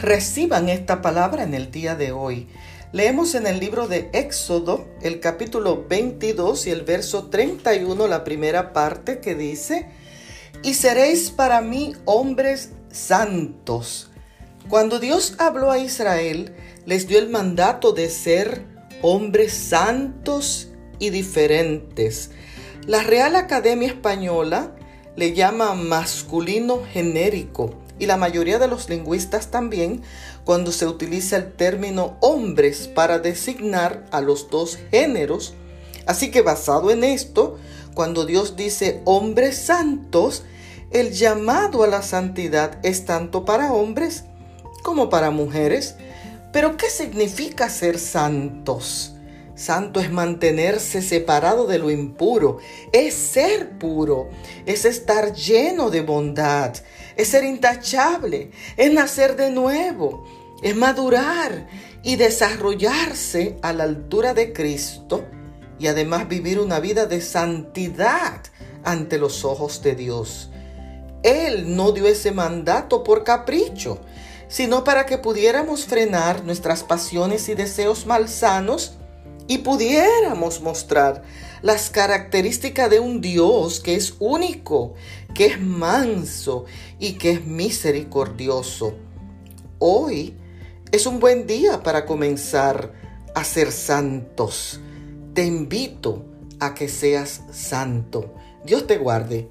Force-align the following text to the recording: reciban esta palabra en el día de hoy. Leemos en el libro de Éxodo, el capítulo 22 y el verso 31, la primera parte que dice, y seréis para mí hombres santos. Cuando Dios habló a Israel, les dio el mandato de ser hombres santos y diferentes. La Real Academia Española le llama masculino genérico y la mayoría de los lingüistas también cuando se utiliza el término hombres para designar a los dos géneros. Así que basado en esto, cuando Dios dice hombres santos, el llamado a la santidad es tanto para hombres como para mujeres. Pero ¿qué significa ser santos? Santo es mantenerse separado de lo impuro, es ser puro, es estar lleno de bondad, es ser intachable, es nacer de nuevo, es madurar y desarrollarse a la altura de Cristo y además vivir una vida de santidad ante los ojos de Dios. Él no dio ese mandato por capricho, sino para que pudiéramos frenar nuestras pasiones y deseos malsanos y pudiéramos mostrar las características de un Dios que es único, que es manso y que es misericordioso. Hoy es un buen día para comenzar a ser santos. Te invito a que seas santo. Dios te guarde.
reciban 0.00 0.68
esta 0.68 1.00
palabra 1.00 1.42
en 1.42 1.54
el 1.54 1.70
día 1.70 1.94
de 1.94 2.12
hoy. 2.12 2.48
Leemos 2.92 3.34
en 3.34 3.46
el 3.46 3.58
libro 3.58 3.88
de 3.88 4.10
Éxodo, 4.12 4.86
el 5.02 5.20
capítulo 5.20 5.86
22 5.88 6.66
y 6.66 6.70
el 6.70 6.82
verso 6.82 7.26
31, 7.26 8.06
la 8.06 8.22
primera 8.22 8.72
parte 8.72 9.20
que 9.20 9.34
dice, 9.34 9.88
y 10.62 10.74
seréis 10.74 11.30
para 11.30 11.60
mí 11.60 11.94
hombres 12.04 12.70
santos. 12.90 14.10
Cuando 14.68 14.98
Dios 14.98 15.34
habló 15.38 15.70
a 15.70 15.78
Israel, 15.78 16.54
les 16.84 17.08
dio 17.08 17.18
el 17.18 17.28
mandato 17.28 17.92
de 17.92 18.08
ser 18.10 18.62
hombres 19.02 19.52
santos 19.52 20.68
y 20.98 21.10
diferentes. 21.10 22.30
La 22.86 23.02
Real 23.02 23.36
Academia 23.36 23.88
Española 23.88 24.74
le 25.16 25.34
llama 25.34 25.74
masculino 25.74 26.82
genérico 26.92 27.85
y 27.98 28.06
la 28.06 28.16
mayoría 28.16 28.58
de 28.58 28.68
los 28.68 28.88
lingüistas 28.88 29.50
también 29.50 30.02
cuando 30.44 30.72
se 30.72 30.86
utiliza 30.86 31.36
el 31.36 31.52
término 31.52 32.16
hombres 32.20 32.88
para 32.88 33.18
designar 33.18 34.04
a 34.10 34.20
los 34.20 34.50
dos 34.50 34.78
géneros. 34.90 35.54
Así 36.06 36.30
que 36.30 36.42
basado 36.42 36.90
en 36.90 37.04
esto, 37.04 37.58
cuando 37.94 38.26
Dios 38.26 38.56
dice 38.56 39.00
hombres 39.04 39.56
santos, 39.56 40.44
el 40.90 41.12
llamado 41.12 41.82
a 41.82 41.88
la 41.88 42.02
santidad 42.02 42.78
es 42.84 43.04
tanto 43.06 43.44
para 43.44 43.72
hombres 43.72 44.24
como 44.82 45.08
para 45.08 45.30
mujeres. 45.30 45.96
Pero 46.52 46.76
¿qué 46.76 46.88
significa 46.90 47.68
ser 47.68 47.98
santos? 47.98 49.15
Santo 49.56 50.00
es 50.00 50.12
mantenerse 50.12 51.00
separado 51.00 51.66
de 51.66 51.78
lo 51.78 51.90
impuro, 51.90 52.58
es 52.92 53.14
ser 53.14 53.78
puro, 53.78 54.28
es 54.66 54.84
estar 54.84 55.32
lleno 55.32 55.88
de 55.88 56.02
bondad, 56.02 56.74
es 57.16 57.28
ser 57.28 57.42
intachable, 57.44 58.50
es 58.76 58.92
nacer 58.92 59.34
de 59.34 59.50
nuevo, 59.50 60.26
es 60.62 60.76
madurar 60.76 61.68
y 62.02 62.16
desarrollarse 62.16 63.56
a 63.62 63.72
la 63.72 63.84
altura 63.84 64.34
de 64.34 64.52
Cristo 64.52 65.24
y 65.78 65.86
además 65.86 66.28
vivir 66.28 66.60
una 66.60 66.78
vida 66.78 67.06
de 67.06 67.22
santidad 67.22 68.42
ante 68.84 69.16
los 69.16 69.42
ojos 69.46 69.80
de 69.80 69.94
Dios. 69.94 70.50
Él 71.22 71.74
no 71.74 71.92
dio 71.92 72.06
ese 72.06 72.30
mandato 72.30 73.02
por 73.02 73.24
capricho, 73.24 74.00
sino 74.48 74.84
para 74.84 75.06
que 75.06 75.16
pudiéramos 75.16 75.86
frenar 75.86 76.44
nuestras 76.44 76.84
pasiones 76.84 77.48
y 77.48 77.54
deseos 77.54 78.04
malsanos 78.04 78.98
y 79.48 79.58
pudiéramos 79.58 80.60
mostrar 80.60 81.22
las 81.62 81.90
características 81.90 82.90
de 82.90 83.00
un 83.00 83.20
Dios 83.20 83.80
que 83.80 83.94
es 83.94 84.14
único, 84.18 84.94
que 85.34 85.46
es 85.46 85.60
manso 85.60 86.64
y 86.98 87.14
que 87.14 87.32
es 87.32 87.46
misericordioso. 87.46 88.94
Hoy 89.78 90.36
es 90.92 91.06
un 91.06 91.20
buen 91.20 91.46
día 91.46 91.82
para 91.82 92.06
comenzar 92.06 92.92
a 93.34 93.44
ser 93.44 93.72
santos. 93.72 94.80
Te 95.34 95.44
invito 95.44 96.24
a 96.60 96.74
que 96.74 96.88
seas 96.88 97.42
santo. 97.52 98.34
Dios 98.64 98.86
te 98.86 98.96
guarde. 98.96 99.50